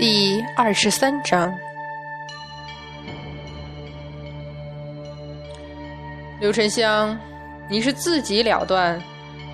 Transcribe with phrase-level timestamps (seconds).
[0.00, 1.54] 第二十三章，
[6.40, 7.14] 刘沉香，
[7.68, 8.98] 你是自己了断，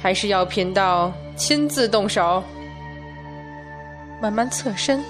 [0.01, 2.45] 还是要贫道亲自动手？
[4.23, 5.03] 慢慢侧身，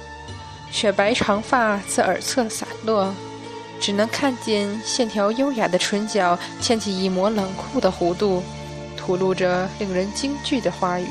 [0.70, 3.14] 雪白长发自耳侧散落，
[3.78, 8.42] 只能看见线条优雅的唇角牵起一抹冷酷的弧度，
[8.96, 11.06] 吐露着令人惊惧的话语。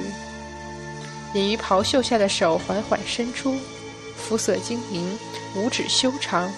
[1.35, 3.55] 隐于袍袖下的手缓缓伸出，
[4.25, 5.07] 肤色晶莹，
[5.55, 6.51] 五指修长。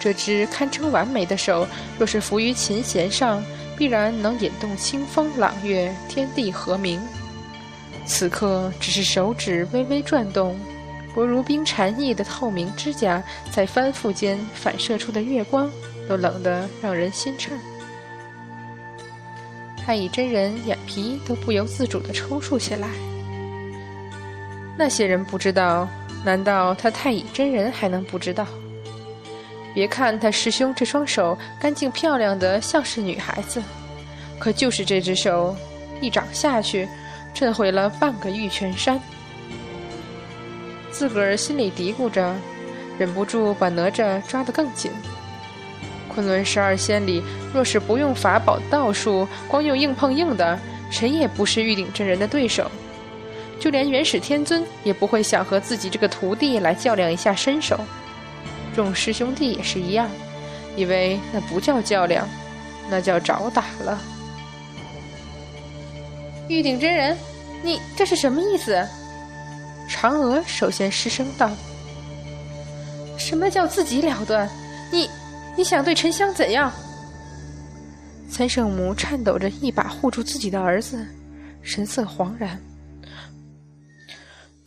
[0.00, 1.66] 这只堪称完美的手，
[1.98, 3.44] 若是伏于琴弦上，
[3.76, 6.98] 必然能引动清风朗月，天地和鸣。
[8.06, 10.58] 此刻只是手指微微转动，
[11.14, 15.70] 薄如冰蝉翼的透明指甲在翻覆间反射出的月光，
[16.08, 17.52] 都冷得让人心颤。
[19.84, 22.88] 太乙真人眼皮都不由自主地抽搐起来。
[24.78, 25.88] 那些人不知道，
[26.26, 28.44] 难道他太乙真人还能不知道？
[29.72, 33.62] 别看他师兄这双手干净漂亮的像是女孩子，
[34.36, 35.54] 可就是这只手，
[36.00, 36.88] 一掌下去，
[37.32, 39.00] 震毁了半个玉泉山。
[40.90, 42.34] 自个儿心里嘀咕着，
[42.98, 44.90] 忍不住把哪吒抓得更紧。
[46.08, 47.22] 昆仑十二仙里，
[47.54, 50.58] 若是不用法宝道术，光用硬碰硬的，
[50.90, 52.68] 谁也不是玉鼎真人的对手。
[53.58, 57.80] 就连元始天尊也不会想和自己这个徒弟来较量一下身手，
[58.74, 60.08] 众师兄弟也是一样，
[60.76, 62.28] 以为那不叫较量，
[62.90, 64.00] 那叫找打了。
[66.48, 67.16] 玉鼎真人，
[67.64, 68.86] 你这是什么意思？
[69.88, 71.50] 嫦娥首先失声道
[73.18, 74.48] ：“什么叫自己了断？
[74.92, 75.08] 你
[75.56, 76.70] 你想对沉香怎样？”
[78.28, 81.06] 三圣母颤抖着一把护住自己的儿子，
[81.62, 82.60] 神色惶然。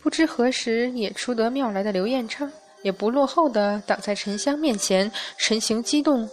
[0.02, 2.50] 不知何时也出得庙来的刘彦昌，
[2.82, 6.28] 也不落后的挡在沉香面前，神情激动，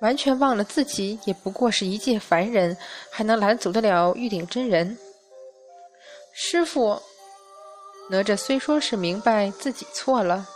[0.00, 2.76] 完全忘了自己也不过是一介凡人，
[3.10, 4.98] 还能拦阻得了玉鼎真人？
[6.34, 7.00] 师傅，
[8.10, 10.46] 哪吒虽说是明白自己错了，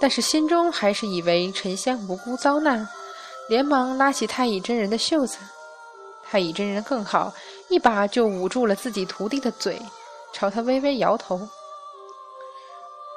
[0.00, 2.88] 但是心中还是以为沉香无辜遭难，
[3.50, 5.36] 连忙拉起太乙真人的袖子。
[6.24, 7.32] 太乙真人更好，
[7.68, 9.78] 一把就捂住了自己徒弟的嘴，
[10.32, 11.46] 朝他微微摇头。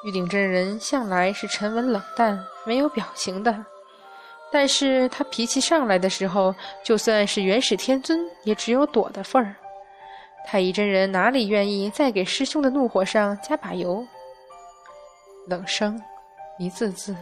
[0.03, 3.65] 玉鼎真人向来是沉稳冷淡、没有表情的，
[4.49, 9.55] 但是他脾气上来的时候，就算是元始天尊，也只有躲的份儿。
[10.45, 14.07] 太乙真人哪里愿意再给师兄的怒火上加把油？
[15.47, 16.01] 冷声，
[16.57, 17.15] 一字字，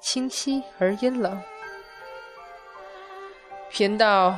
[0.00, 1.40] 清晰而阴冷。
[3.70, 4.36] 贫道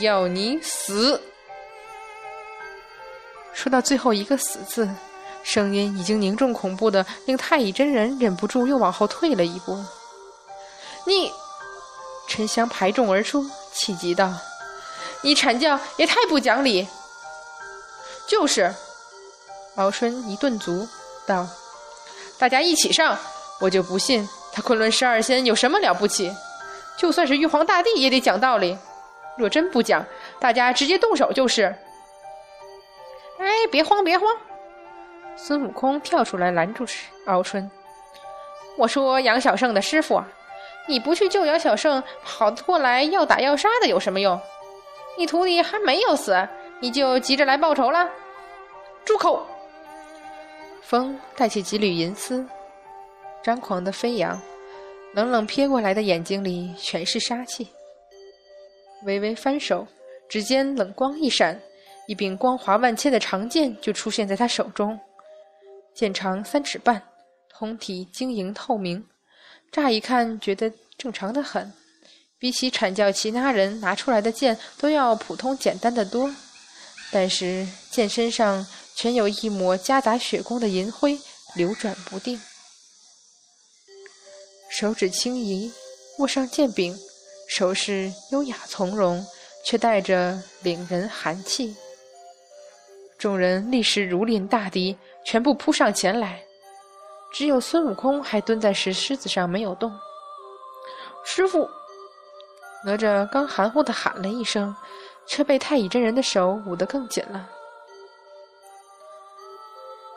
[0.00, 1.20] 要你死。
[3.52, 4.88] 说到最后一个“死”字。
[5.44, 9.78] 声音已经凝重恐怖的，令太乙真人忍不住又往后退了一步。
[11.04, 11.30] 你，
[12.26, 14.32] 沉香排众而出，气急道
[15.22, 16.88] ：“你阐教也太不讲理！”
[18.26, 18.74] 就是，
[19.76, 20.88] 敖春一顿足
[21.26, 21.46] 道
[22.38, 23.16] ：“大家一起上，
[23.60, 26.34] 我就不信他昆仑十二仙有什么了不起。
[26.96, 28.78] 就算是玉皇大帝也得讲道理。
[29.36, 30.04] 若真不讲，
[30.40, 31.64] 大家直接动手就是。”
[33.38, 34.34] 哎，别慌，别慌。
[35.36, 36.84] 孙悟空跳出来拦住
[37.26, 37.70] 敖春，
[38.76, 40.22] 我说：“杨小胜的师傅，
[40.86, 44.40] 你不去救杨小胜，跑过来要打要杀的有什么用？
[45.18, 46.48] 你徒弟还没有死，
[46.80, 48.08] 你就急着来报仇了？”
[49.04, 49.44] 住口！
[50.82, 52.46] 风带起几缕银丝，
[53.42, 54.40] 张狂的飞扬，
[55.14, 57.68] 冷冷瞥过来的眼睛里全是杀气。
[59.04, 59.86] 微微翻手，
[60.28, 61.60] 指尖冷光一闪，
[62.06, 64.98] 一柄光华万千的长剑就出现在他手中。
[65.94, 67.02] 剑长三尺半，
[67.48, 69.06] 通体晶莹透明，
[69.70, 71.72] 乍一看觉得正常的很，
[72.38, 76.34] 比起阐教其他人拿出来的剑都要普通简单的多。
[77.12, 81.16] 但是剑身上全有一抹夹杂血光的银灰，
[81.54, 82.40] 流转不定。
[84.68, 85.72] 手指轻移，
[86.18, 86.98] 握上剑柄，
[87.48, 89.24] 手势优雅从容，
[89.64, 91.76] 却带着凛人寒气。
[93.24, 94.94] 众人立时如临大敌。
[95.24, 96.44] 全部扑上前来，
[97.32, 99.90] 只有孙悟空还蹲在石狮子上没有动。
[101.24, 101.66] 师傅，
[102.84, 104.76] 哪吒刚含糊的喊了一声，
[105.24, 107.48] 却被太乙真人的手捂得更紧了。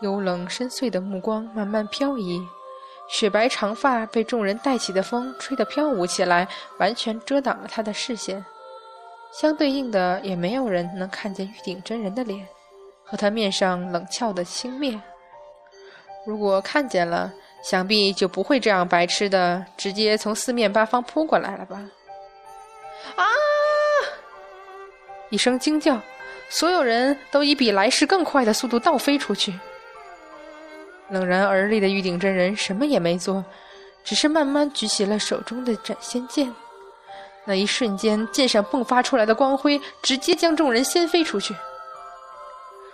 [0.02, 2.46] 幽冷深邃的目光慢慢飘移，
[3.08, 6.46] 雪白长发被众人带起的风吹得飘舞起来，
[6.80, 8.46] 完全遮挡了他的视线。
[9.32, 12.46] 相对应的，也没有人能看见玉鼎真人的脸。
[13.10, 15.00] 和他面上冷峭的轻蔑，
[16.26, 17.32] 如果看见了，
[17.64, 21.82] 想必就不会这样白痴的直接从四面八方扑过来了吧？
[23.16, 23.24] 啊！
[25.30, 25.98] 一声惊叫，
[26.50, 29.58] 所有人都以比来时更快的速度倒飞出去。
[31.10, 33.44] 冷然而立的玉鼎真人什么也没做，
[34.04, 36.54] 只是慢慢举起了手中的斩仙剑。
[37.46, 41.56] 那一瞬间，剑上迸发出来的光辉直接将众人掀飞出去。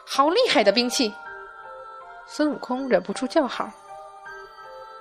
[0.06, 1.14] 好厉害的兵器！
[2.28, 3.72] 孙悟空忍不住叫好。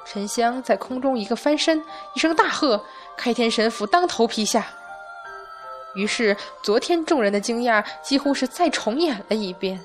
[0.05, 1.83] 沉香在空中一个翻身，
[2.15, 2.85] 一声大喝，
[3.17, 4.67] 开天神斧当头劈下。
[5.95, 9.81] 于是，昨天众人的惊讶几乎是再重演了一遍。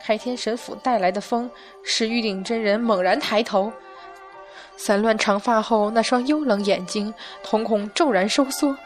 [0.00, 1.50] 开天神斧带来的风，
[1.84, 3.72] 使玉鼎真人猛然抬头，
[4.76, 7.12] 散乱长发后那双幽冷眼睛
[7.42, 8.76] 瞳孔骤然收缩，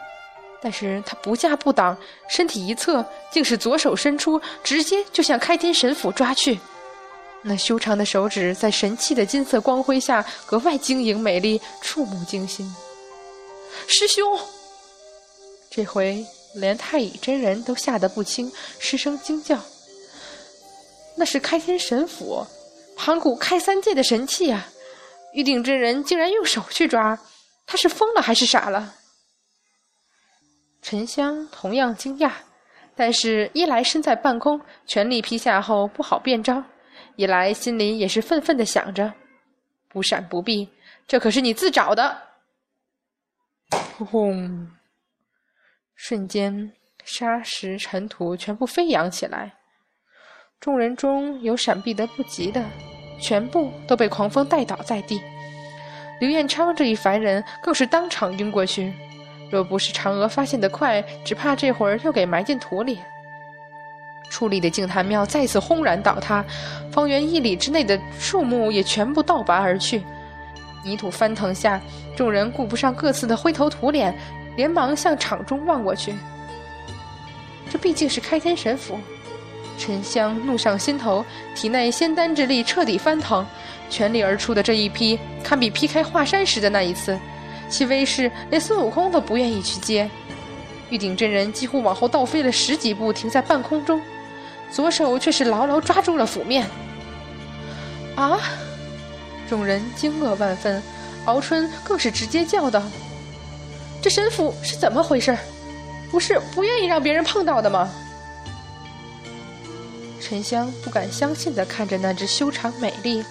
[0.63, 1.95] 但是他不架不挡，
[2.29, 6.57] 身体一侧，竟是左手伸出，直接就向开天神斧抓去。
[7.41, 12.73] 那修长的手指在神器的金色光辉下格外晶莹美丽，触目惊心。
[13.87, 14.39] 师兄，
[15.69, 16.25] 这回
[16.55, 18.49] 连太乙真人都吓得不轻，
[18.79, 19.59] 失声惊叫。
[21.17, 22.47] 那是开天神斧，
[22.95, 24.69] 盘古开三界的神器啊！
[25.33, 27.19] 玉鼎真人竟然用手去抓，
[27.67, 28.95] 他是疯了还是傻了？
[30.83, 32.29] 沉香同样惊讶，
[32.93, 36.61] 但是一来身在半空，全力劈下后不好变招；
[37.15, 39.11] 一来心里也是愤愤的想着：
[39.87, 40.67] 不闪不避，
[41.07, 42.15] 这可是你自找的！
[43.97, 44.69] 轰！
[45.95, 46.73] 瞬间，
[47.05, 49.53] 沙石尘土全部飞扬起来。
[50.59, 52.61] 众人中有闪避得不及的，
[53.21, 55.21] 全部都被狂风带倒在地。
[56.19, 58.93] 刘彦昌这一凡人更是当场晕过去。
[59.53, 62.97] 若不是嫦娥发现的快，只怕这会儿又给埋进土里。
[64.31, 66.43] 矗立的净坛庙再次轰然倒塌，
[66.91, 70.01] 方圆一里之内的树木也全部倒拔而去。
[70.83, 71.79] 泥土翻腾下，
[72.15, 74.17] 众人顾不上各自的灰头土脸，
[74.55, 76.15] 连忙向场中望过去。
[77.69, 78.97] 这毕竟是开天神斧。
[79.77, 81.23] 沉香怒上心头，
[81.53, 83.45] 体内仙丹之力彻底翻腾，
[83.87, 87.19] 全力而出的这一劈，堪比劈开华山时的那一次，
[87.69, 90.09] 其威势连孙悟空都不愿意去接。
[90.89, 93.99] 玉鼎真人几乎往后倒飞了十几步，停在半空中，
[94.71, 96.67] 左手却是牢牢抓住了斧面。
[98.15, 98.39] 啊！
[99.49, 100.81] 众人惊愕万分，
[101.25, 102.81] 敖春更是直接叫道
[104.01, 105.35] ：“这神斧是怎么回事？
[106.11, 107.89] 不是不愿意让别人碰到的吗？”
[110.21, 113.23] 沉香不敢相信地看着那只修长美丽、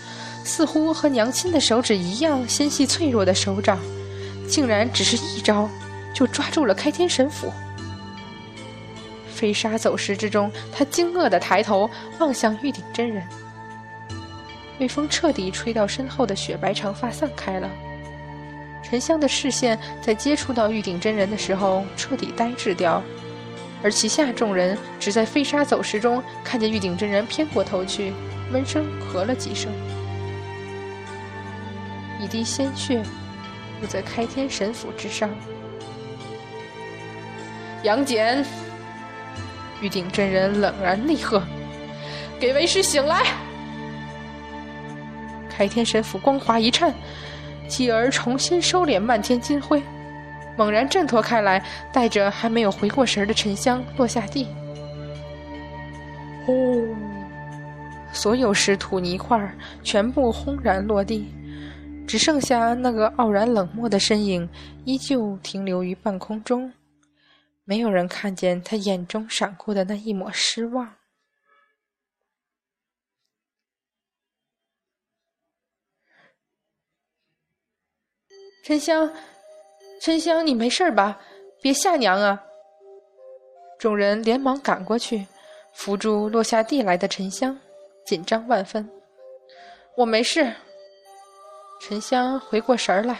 [0.44, 3.79] 似乎和娘亲的手指一样纤细脆弱的手掌，
[4.52, 5.66] 竟然只是一招
[6.12, 7.50] 就抓住了开天神斧。
[9.26, 11.88] 飞沙走石之中，他惊愕的抬头
[12.19, 13.26] 望向玉鼎真人。
[14.78, 17.70] 微风彻底吹到身后的雪白长发散开了，
[18.82, 23.02] 沉香的视线在接触到玉鼎真人的时候彻底呆滞掉。
[23.82, 28.12] 而其下众人只在飞沙走石中看见玉鼎真人偏过头去，
[28.50, 29.72] 闷声咳了几声，
[32.20, 33.02] 一滴鲜血
[33.82, 35.29] 落在开天神斧之上。
[37.82, 38.44] 杨戬，
[39.81, 41.43] 玉鼎真人冷然厉喝
[42.39, 43.24] ：“给为师醒来！”
[45.51, 46.94] 开天神斧光华一颤，
[47.67, 49.82] 继而重新收敛漫天金辉。
[50.56, 51.60] 猛然挣脱开来，
[51.93, 54.46] 带着还没有回过神的沉香落下地。
[56.46, 56.96] 轰！
[58.12, 61.32] 所有石土泥块全部轰然落地，
[62.12, 64.46] 只剩下那个傲然冷漠的身影，
[64.84, 66.70] 依旧停留于半空中。
[67.64, 70.94] 没有人看见他眼中闪过的那一抹失望。
[78.62, 79.10] 沉香。
[80.02, 81.19] 沉香，你没事吧？
[81.62, 82.44] 别吓娘啊！
[83.78, 85.26] 众人连忙赶过去，
[85.72, 87.58] 扶住落下地来的沉香，
[88.04, 88.86] 紧张万分。
[89.96, 90.54] 我没事。
[91.84, 93.19] 沉香回过神来，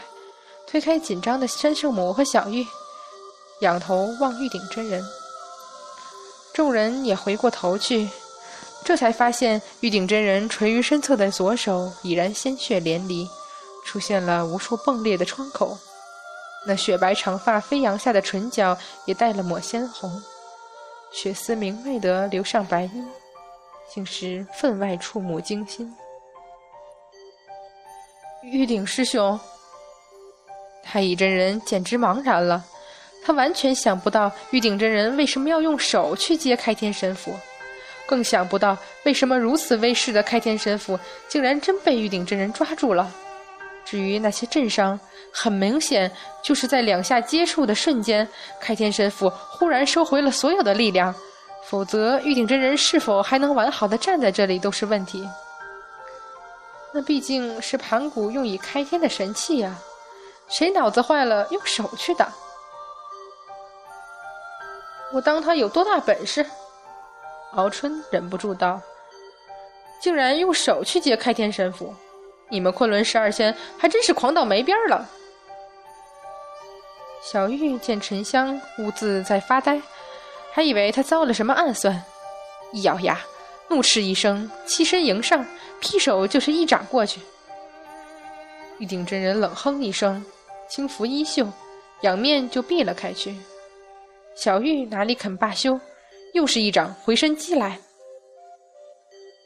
[0.65, 2.65] 推开紧张的三圣母和小玉，
[3.59, 5.03] 仰头望玉鼎真人。
[6.53, 8.07] 众人也回过头去，
[8.85, 13.27] 这才发现玉鼎真人垂于身侧的左手已然鲜血淋漓，
[13.83, 15.77] 出现了无数迸裂的创口。
[16.65, 20.23] 那雪白长发飞扬下的唇角也带了抹鲜红，
[21.11, 23.03] 血丝明媚的流上白衣，
[23.93, 25.93] 竟是分外触目惊心。
[28.51, 29.39] 玉鼎师兄，
[30.83, 32.61] 太乙真人简直茫然了，
[33.23, 37.33] 他完全想不到玉鼎真人为什么要用手去接开天神斧，
[38.05, 43.09] 更想不到为什么如此威势的开天神斧竟然真被玉鼎真人抓住了。
[43.85, 44.99] 至于那些阵伤，
[45.31, 46.11] 很明显
[46.43, 48.27] 就是在两下接触的瞬间，
[48.59, 51.15] 开天神斧忽然收回了所有的力量，
[51.69, 55.25] 否则玉鼎真人是否还能完好的站在这里都是问题。
[56.93, 59.75] 那毕竟是盘古用以开天的神器呀，
[60.47, 62.31] 谁脑子坏了用手去打？
[65.11, 66.45] 我当他有多大本事？
[67.53, 68.79] 敖春忍不住道
[69.99, 71.93] ：“竟然用手去接开天神斧！
[72.49, 75.07] 你们昆仑十二仙还真是狂到没边儿了。”
[77.21, 79.81] 小玉见沉香兀自在发呆，
[80.51, 82.03] 还以为他遭了什么暗算，
[82.71, 83.19] 一咬牙，
[83.73, 85.43] 怒斥一声，欺身迎上，
[85.79, 87.19] 劈手就是一掌过去。
[88.77, 90.23] 玉鼎真人冷哼一声，
[90.69, 91.51] 轻拂衣袖，
[92.01, 93.35] 仰面就避了开去。
[94.35, 95.79] 小玉哪里肯罢休？
[96.33, 97.79] 又是一掌回身击来，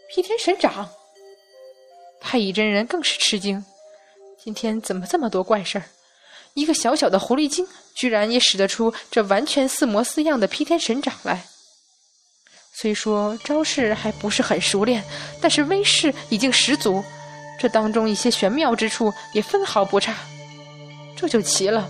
[0.10, 0.90] 劈天神掌。
[2.20, 3.64] 太乙真人更是吃惊，
[4.38, 5.86] 今天怎么这么多怪事儿？
[6.54, 7.66] 一个小小的狐狸精，
[7.96, 11.46] 居然也使得出这完全似模似样的劈天神掌来。
[12.80, 15.04] 虽说招式还不是很熟练，
[15.42, 17.04] 但是威势已经十足，
[17.58, 20.14] 这当中一些玄妙之处也分毫不差。
[21.16, 21.90] 这就奇了，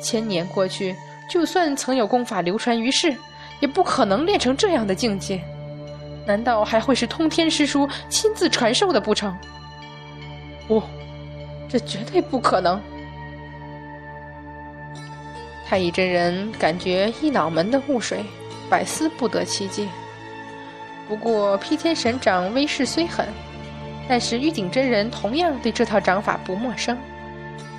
[0.00, 0.96] 千年过去，
[1.28, 3.14] 就算曾有功法流传于世。
[3.60, 5.42] 也不可能练成这样的境界，
[6.26, 9.34] 难道还会是通天师叔亲自传授的不成？
[10.66, 10.82] 不，
[11.68, 12.80] 这绝对不可能！
[15.66, 18.24] 太乙真人感觉一脑门的雾水，
[18.68, 19.86] 百思不得其解。
[21.08, 23.26] 不过劈天神掌威势虽狠，
[24.08, 26.96] 但是玉鼎真人同样对这套掌法不陌生。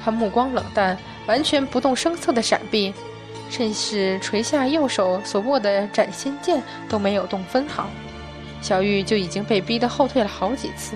[0.03, 2.93] 他目光冷淡，完全不动声色的闪避。
[3.47, 7.87] 甚至垂下右手所握的斩仙剑都没有动分毫，
[8.59, 10.95] 小玉就已经被逼得后退了好几次。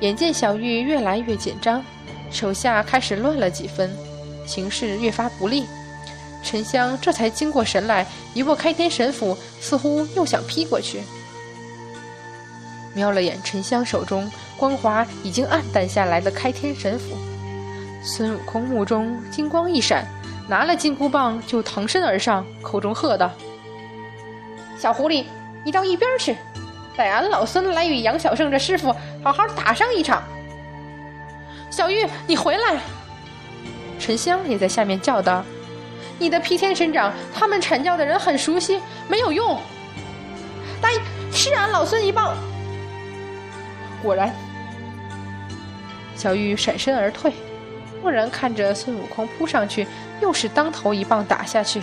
[0.00, 1.84] 眼见小玉越来越紧张，
[2.30, 3.94] 手下开始乱了几分，
[4.46, 5.66] 形势越发不利，
[6.42, 11.02] 沉香这才惊过神来，一握开天神斧，似乎又想劈过去。
[12.94, 17.16] 瞄了眼沉香手中光华已经暗淡下来的开天神斧，
[18.02, 20.06] 孙悟空目中金光一闪。
[20.48, 23.30] 拿了金箍棒就腾身而上，口中喝道
[24.76, 25.24] ：“小狐狸，
[25.64, 26.36] 你到一边去，
[26.96, 30.20] 待俺老孙来与杨小胜这师傅好好打上一场。”
[31.70, 32.80] 小玉，你回来！
[34.00, 35.44] 沉香也在下面叫道
[36.18, 39.58] ：“你的劈天神掌，他们阐教的人很熟悉，没有用。
[40.82, 40.92] 来，
[41.32, 42.36] 吃俺老孙一棒！”
[44.02, 44.34] 果然，
[46.16, 47.32] 小玉闪身而退。
[48.02, 49.86] 蓦然看着孙悟空扑上去，
[50.20, 51.80] 又是当头一棒打下去，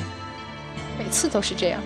[0.97, 1.79] 每次都是这样。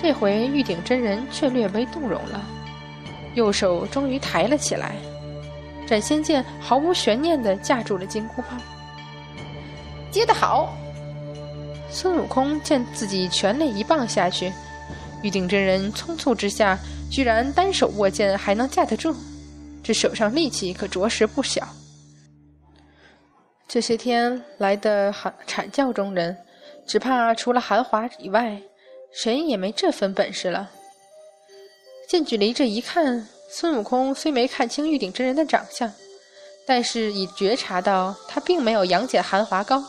[0.00, 2.40] 这回玉鼎真人却略微动容了，
[3.34, 4.96] 右手终于抬了起来，
[5.86, 8.58] 斩仙剑毫无悬念地架住了金箍棒。
[10.10, 10.74] 接得好！
[11.90, 14.50] 孙悟空见自己全力一棒下去，
[15.22, 16.78] 玉鼎真人匆促之下，
[17.10, 19.14] 居然单手握剑还能架得住，
[19.82, 21.66] 这手上力气可着实不小。
[23.68, 26.36] 这些天来的喊阐教中人，
[26.86, 28.60] 只怕除了韩华以外，
[29.12, 30.70] 谁也没这份本事了。
[32.08, 35.92] 近距离这一看，孙悟空虽没看清玉鼎真人的长相，
[36.66, 39.82] 但是已觉察到他并没有杨戬、韩华高，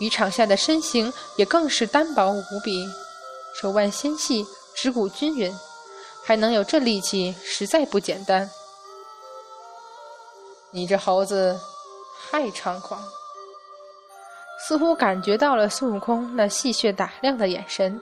[0.00, 2.86] 与场下的身形也更是单薄无比，
[3.60, 4.44] 手腕纤细，
[4.76, 5.52] 指骨均匀，
[6.24, 8.48] 还能有这力气，实在不简单。
[10.70, 11.58] 你这猴子！
[12.30, 12.98] 太猖狂，
[14.66, 18.00] 似乎感觉到了孙悟空那戏谑打量的眼神。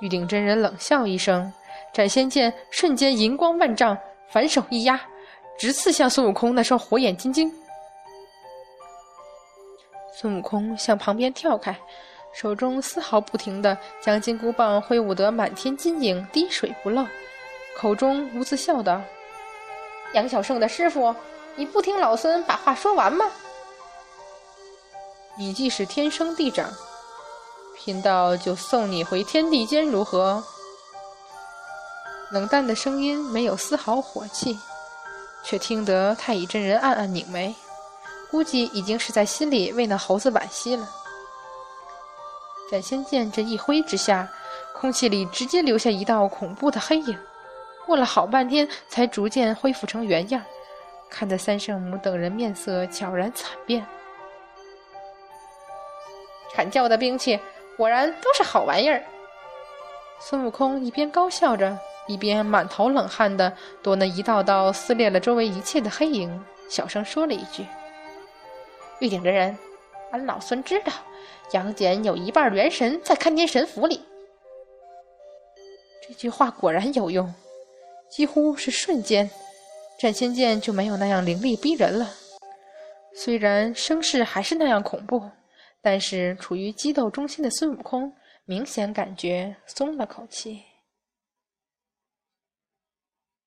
[0.00, 1.52] 玉鼎真人冷笑一声，
[1.92, 3.96] 斩仙剑瞬间银光万丈，
[4.28, 5.00] 反手一压，
[5.56, 7.48] 直刺向孙悟空那双火眼金睛。
[10.16, 11.78] 孙悟空向旁边跳开，
[12.34, 17.06] 手中丝毫不停地将金箍棒挥舞得满天金影，滴水不漏，
[17.76, 19.00] 口中兀自笑道
[20.14, 21.14] ：“杨小胜的师傅，
[21.56, 23.26] 你不听老孙把话说完吗？”
[25.36, 26.72] 你既是天生地长，
[27.76, 30.42] 贫道就送你回天地间，如何？
[32.30, 34.58] 冷淡的声音没有丝毫火气，
[35.42, 37.54] 却听得太乙真人暗暗拧眉，
[38.30, 40.88] 估计已经是在心里为那猴子惋惜了。
[42.70, 44.28] 斩仙剑这一挥之下，
[44.72, 47.18] 空气里直接留下一道恐怖的黑影，
[47.86, 50.42] 过了好半天才逐渐恢复成原样，
[51.10, 53.84] 看得三圣母等人面色悄然惨变。
[56.54, 57.38] 阐教的兵器
[57.76, 59.02] 果然都是好玩意儿。
[60.20, 61.76] 孙悟空一边高笑着，
[62.06, 67.66] 一边满头冷汗的躲那一道道撕裂了周围一切的黑影，小声说了一句
[69.00, 69.58] ：“玉鼎真人，
[70.12, 70.92] 俺老孙知道，
[71.50, 74.02] 杨戬有一半元神在看天神府里。”
[76.06, 77.34] 这句话果然有用，
[78.14, 79.28] 几乎是瞬间，
[79.98, 82.08] 斩仙剑就没有那样凌厉逼人了。
[83.12, 85.20] 虽然声势还是那样恐怖，
[85.82, 88.12] 但是处于激斗中心的孙悟空
[88.44, 90.62] 明显感觉松了口气。